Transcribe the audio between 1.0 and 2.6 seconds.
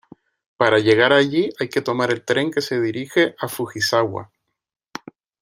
allí hay que tomar el tren